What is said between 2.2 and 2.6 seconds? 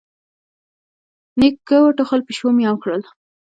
پيشو